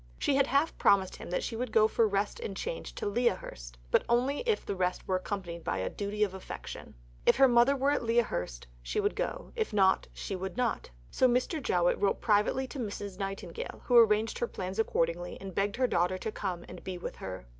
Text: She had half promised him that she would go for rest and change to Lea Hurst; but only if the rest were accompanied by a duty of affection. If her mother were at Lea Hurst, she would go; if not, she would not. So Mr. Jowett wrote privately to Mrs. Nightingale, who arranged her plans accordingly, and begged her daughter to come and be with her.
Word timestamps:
She 0.17 0.33
had 0.35 0.47
half 0.47 0.75
promised 0.79 1.17
him 1.17 1.29
that 1.29 1.43
she 1.43 1.55
would 1.55 1.71
go 1.71 1.87
for 1.87 2.07
rest 2.07 2.39
and 2.39 2.57
change 2.57 2.95
to 2.95 3.05
Lea 3.05 3.27
Hurst; 3.27 3.77
but 3.91 4.03
only 4.09 4.39
if 4.47 4.65
the 4.65 4.75
rest 4.75 5.07
were 5.07 5.17
accompanied 5.17 5.63
by 5.63 5.77
a 5.77 5.91
duty 5.91 6.23
of 6.23 6.33
affection. 6.33 6.95
If 7.27 7.35
her 7.35 7.47
mother 7.47 7.75
were 7.75 7.91
at 7.91 8.03
Lea 8.03 8.21
Hurst, 8.25 8.65
she 8.81 8.99
would 8.99 9.15
go; 9.15 9.51
if 9.55 9.71
not, 9.73 10.07
she 10.11 10.35
would 10.35 10.57
not. 10.57 10.89
So 11.11 11.27
Mr. 11.27 11.61
Jowett 11.61 11.99
wrote 11.99 12.19
privately 12.19 12.65
to 12.69 12.79
Mrs. 12.79 13.19
Nightingale, 13.19 13.83
who 13.85 13.95
arranged 13.95 14.39
her 14.39 14.47
plans 14.47 14.79
accordingly, 14.79 15.37
and 15.39 15.53
begged 15.53 15.75
her 15.75 15.85
daughter 15.85 16.17
to 16.17 16.31
come 16.31 16.65
and 16.67 16.83
be 16.83 16.97
with 16.97 17.17
her. 17.17 17.45